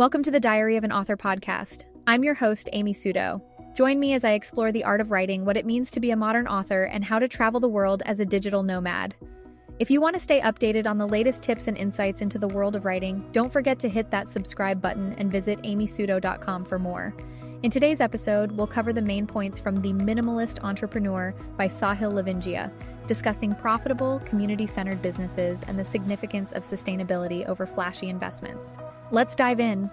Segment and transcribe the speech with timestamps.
[0.00, 1.84] Welcome to the Diary of an Author podcast.
[2.06, 3.42] I'm your host, Amy Suto.
[3.74, 6.16] Join me as I explore the art of writing, what it means to be a
[6.16, 9.14] modern author, and how to travel the world as a digital nomad.
[9.78, 12.76] If you want to stay updated on the latest tips and insights into the world
[12.76, 17.14] of writing, don't forget to hit that subscribe button and visit amysuto.com for more.
[17.62, 22.72] In today's episode, we'll cover the main points from The Minimalist Entrepreneur by Sahil Lavingia,
[23.06, 28.64] discussing profitable, community centered businesses and the significance of sustainability over flashy investments.
[29.12, 29.90] Let's dive in.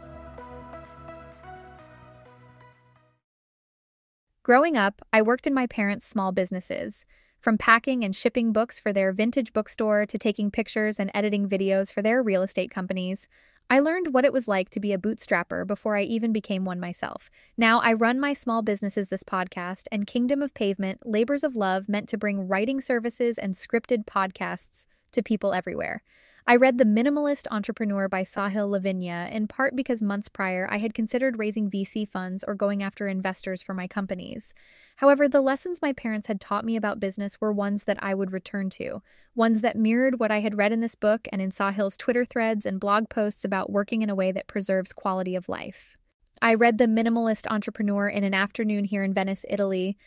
[4.44, 7.04] Growing up, I worked in my parents' small businesses.
[7.40, 11.92] From packing and shipping books for their vintage bookstore to taking pictures and editing videos
[11.92, 13.28] for their real estate companies,
[13.70, 16.80] I learned what it was like to be a bootstrapper before I even became one
[16.80, 17.30] myself.
[17.58, 21.90] Now I run my small businesses this podcast and Kingdom of Pavement, Labors of Love
[21.90, 24.86] meant to bring writing services and scripted podcasts
[25.18, 26.02] to people everywhere.
[26.50, 30.94] I read The Minimalist Entrepreneur by Sahil Lavingia in part because months prior I had
[30.94, 34.54] considered raising VC funds or going after investors for my companies.
[34.96, 38.32] However, the lessons my parents had taught me about business were ones that I would
[38.32, 39.02] return to,
[39.36, 42.66] ones that mirrored what I had read in this book and in Sahil's Twitter threads
[42.66, 45.98] and blog posts about working in a way that preserves quality of life.
[46.42, 49.98] I read The Minimalist Entrepreneur in an afternoon here in Venice, Italy,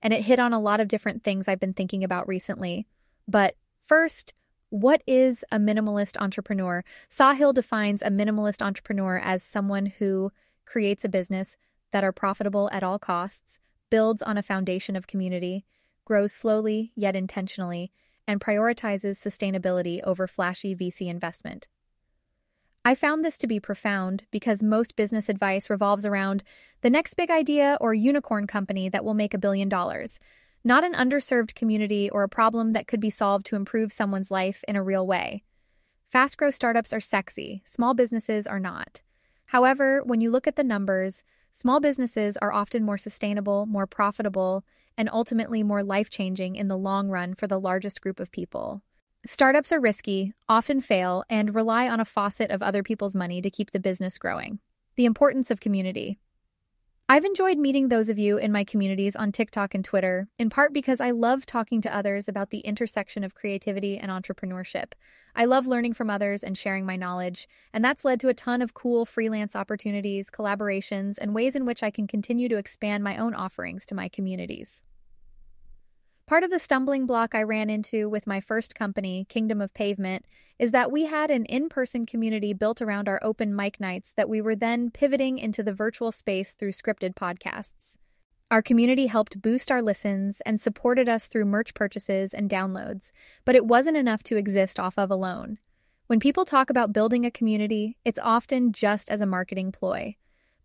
[0.00, 2.86] and it hit on a lot of different things I've been thinking about recently.
[3.28, 3.54] But
[3.86, 4.32] first,
[4.70, 6.82] what is a minimalist entrepreneur?
[7.10, 10.32] Sahil defines a minimalist entrepreneur as someone who
[10.64, 11.56] creates a business
[11.92, 13.58] that are profitable at all costs,
[13.90, 15.64] builds on a foundation of community,
[16.04, 17.90] grows slowly yet intentionally,
[18.28, 21.66] and prioritizes sustainability over flashy VC investment.
[22.84, 26.44] I found this to be profound because most business advice revolves around
[26.80, 30.18] the next big idea or unicorn company that will make a billion dollars
[30.62, 34.62] not an underserved community or a problem that could be solved to improve someone's life
[34.68, 35.42] in a real way.
[36.10, 39.00] Fast growth startups are sexy, small businesses are not.
[39.46, 44.64] However, when you look at the numbers, small businesses are often more sustainable, more profitable,
[44.96, 48.82] and ultimately more life changing in the long run for the largest group of people.
[49.24, 53.50] Startups are risky, often fail, and rely on a faucet of other people's money to
[53.50, 54.58] keep the business growing.
[54.96, 56.18] The importance of community.
[57.10, 60.72] I've enjoyed meeting those of you in my communities on TikTok and Twitter, in part
[60.72, 64.92] because I love talking to others about the intersection of creativity and entrepreneurship.
[65.34, 68.62] I love learning from others and sharing my knowledge, and that's led to a ton
[68.62, 73.16] of cool freelance opportunities, collaborations, and ways in which I can continue to expand my
[73.16, 74.80] own offerings to my communities.
[76.30, 80.24] Part of the stumbling block I ran into with my first company, Kingdom of Pavement,
[80.60, 84.28] is that we had an in person community built around our open mic nights that
[84.28, 87.96] we were then pivoting into the virtual space through scripted podcasts.
[88.48, 93.10] Our community helped boost our listens and supported us through merch purchases and downloads,
[93.44, 95.58] but it wasn't enough to exist off of alone.
[96.06, 100.14] When people talk about building a community, it's often just as a marketing ploy.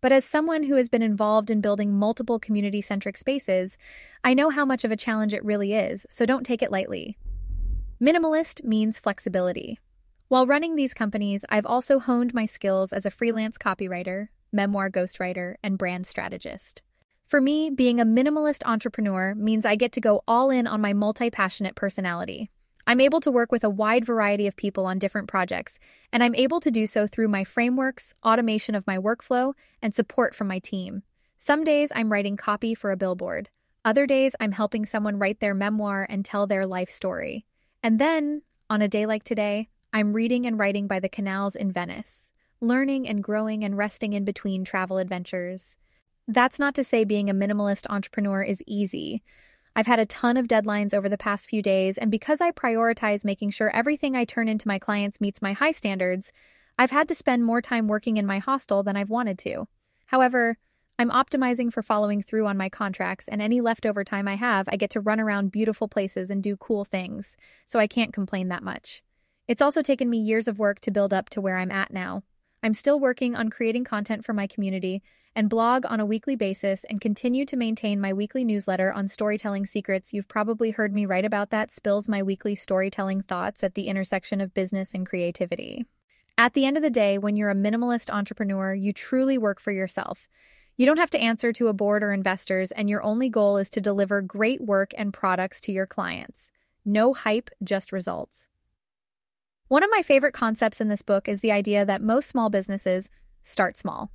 [0.00, 3.78] But as someone who has been involved in building multiple community centric spaces,
[4.22, 7.16] I know how much of a challenge it really is, so don't take it lightly.
[8.00, 9.78] Minimalist means flexibility.
[10.28, 15.54] While running these companies, I've also honed my skills as a freelance copywriter, memoir ghostwriter,
[15.62, 16.82] and brand strategist.
[17.26, 20.92] For me, being a minimalist entrepreneur means I get to go all in on my
[20.92, 22.50] multi passionate personality.
[22.86, 25.78] I'm able to work with a wide variety of people on different projects,
[26.12, 30.34] and I'm able to do so through my frameworks, automation of my workflow, and support
[30.34, 31.02] from my team.
[31.38, 33.48] Some days I'm writing copy for a billboard.
[33.84, 37.44] Other days I'm helping someone write their memoir and tell their life story.
[37.82, 41.72] And then, on a day like today, I'm reading and writing by the canals in
[41.72, 42.30] Venice,
[42.60, 45.76] learning and growing and resting in between travel adventures.
[46.28, 49.22] That's not to say being a minimalist entrepreneur is easy.
[49.76, 53.26] I've had a ton of deadlines over the past few days, and because I prioritize
[53.26, 56.32] making sure everything I turn into my clients meets my high standards,
[56.78, 59.68] I've had to spend more time working in my hostel than I've wanted to.
[60.06, 60.56] However,
[60.98, 64.76] I'm optimizing for following through on my contracts, and any leftover time I have, I
[64.76, 67.36] get to run around beautiful places and do cool things,
[67.66, 69.02] so I can't complain that much.
[69.46, 72.22] It's also taken me years of work to build up to where I'm at now.
[72.62, 75.02] I'm still working on creating content for my community,
[75.36, 79.66] and blog on a weekly basis and continue to maintain my weekly newsletter on storytelling
[79.66, 80.14] secrets.
[80.14, 84.40] You've probably heard me write about that, spills my weekly storytelling thoughts at the intersection
[84.40, 85.84] of business and creativity.
[86.38, 89.72] At the end of the day, when you're a minimalist entrepreneur, you truly work for
[89.72, 90.26] yourself.
[90.78, 93.68] You don't have to answer to a board or investors, and your only goal is
[93.70, 96.50] to deliver great work and products to your clients.
[96.86, 98.46] No hype, just results.
[99.68, 103.10] One of my favorite concepts in this book is the idea that most small businesses
[103.42, 104.10] start small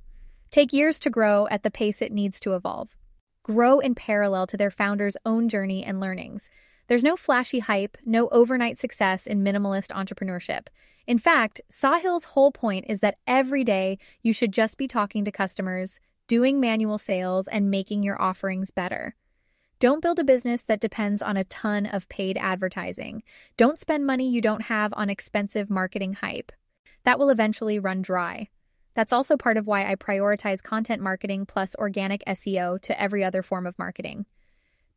[0.52, 2.94] take years to grow at the pace it needs to evolve.
[3.42, 6.48] Grow in parallel to their founder's own journey and learnings.
[6.86, 10.68] There's no flashy hype, no overnight success in minimalist entrepreneurship.
[11.06, 15.32] In fact, Sahil's whole point is that every day you should just be talking to
[15.32, 19.16] customers, doing manual sales, and making your offerings better.
[19.80, 23.24] Don't build a business that depends on a ton of paid advertising.
[23.56, 26.52] Don't spend money you don't have on expensive marketing hype.
[27.04, 28.48] That will eventually run dry.
[28.94, 33.42] That's also part of why I prioritize content marketing plus organic SEO to every other
[33.42, 34.26] form of marketing.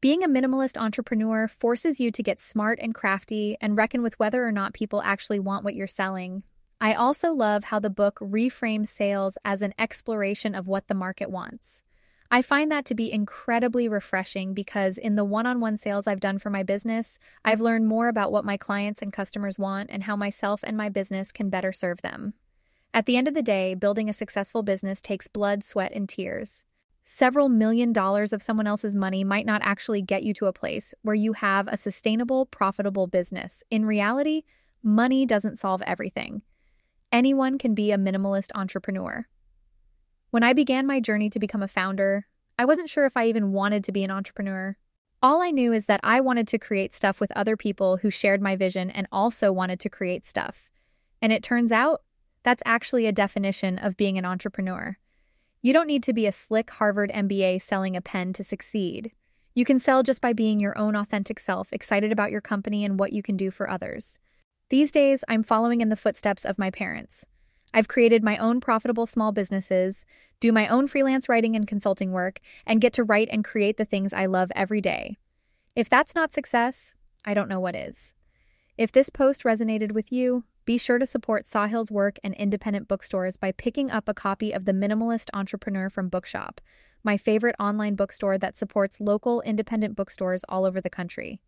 [0.02, 4.46] Being a minimalist entrepreneur forces you to get smart and crafty and reckon with whether
[4.46, 6.44] or not people actually want what you're selling.
[6.82, 11.32] I also love how the book reframes sales as an exploration of what the market
[11.32, 11.82] wants.
[12.30, 16.20] I find that to be incredibly refreshing because in the one on one sales I've
[16.20, 20.04] done for my business, I've learned more about what my clients and customers want and
[20.04, 22.34] how myself and my business can better serve them.
[22.96, 26.64] At the end of the day, building a successful business takes blood, sweat, and tears.
[27.04, 30.94] Several million dollars of someone else's money might not actually get you to a place
[31.02, 33.64] where you have a sustainable, profitable business.
[33.70, 34.44] In reality,
[34.82, 36.42] money doesn't solve everything.
[37.12, 39.28] Anyone can be a minimalist entrepreneur.
[40.32, 42.28] When I began my journey to become a founder,
[42.58, 44.78] I wasn't sure if I even wanted to be an entrepreneur.
[45.22, 48.42] All I knew is that I wanted to create stuff with other people who shared
[48.42, 50.70] my vision and also wanted to create stuff.
[51.22, 52.02] And it turns out
[52.46, 54.96] that's actually a definition of being an entrepreneur.
[55.64, 59.12] You don't need to be a slick Harvard MBA selling a pen to succeed.
[59.56, 63.00] You can sell just by being your own authentic self, excited about your company and
[63.00, 64.20] what you can do for others.
[64.70, 67.26] These days, I'm following in the footsteps of my parents.
[67.74, 70.06] I've created my own profitable small businesses,
[70.40, 73.86] do my own freelance writing and consulting work, and get to write and create the
[73.86, 75.18] things I love every day.
[75.76, 76.94] If that's not success,
[77.26, 78.14] I don't know what is.
[78.78, 83.38] If this post resonated with you, be sure to support Sahil's work and independent bookstores
[83.38, 86.60] by picking up a copy of The Minimalist Entrepreneur from Bookshop,
[87.04, 91.40] my favorite online bookstore that supports local independent bookstores all over the country.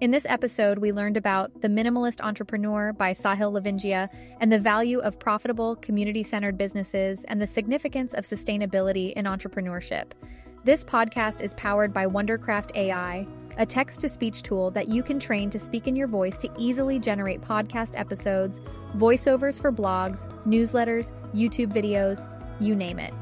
[0.00, 4.08] In this episode, we learned about The Minimalist Entrepreneur by Sahil Lavingia
[4.40, 10.12] and the value of profitable, community centered businesses and the significance of sustainability in entrepreneurship.
[10.64, 13.26] This podcast is powered by Wondercraft AI,
[13.56, 16.50] a text to speech tool that you can train to speak in your voice to
[16.58, 18.60] easily generate podcast episodes,
[18.96, 22.28] voiceovers for blogs, newsletters, YouTube videos,
[22.60, 23.14] you name it.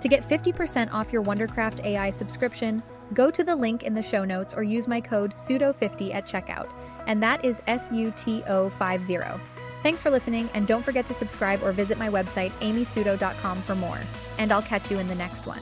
[0.00, 2.82] To get 50% off your Wondercraft AI subscription,
[3.14, 6.70] Go to the link in the show notes or use my code SUTO50 at checkout,
[7.06, 9.18] and that is S U T O 50.
[9.82, 13.98] Thanks for listening, and don't forget to subscribe or visit my website, amysuto.com, for more.
[14.36, 15.60] And I'll catch you in the next one.